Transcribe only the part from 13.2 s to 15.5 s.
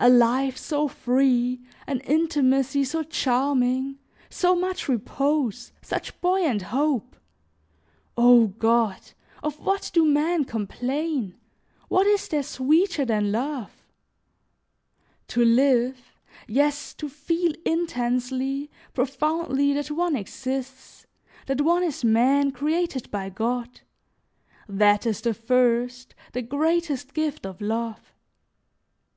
love? To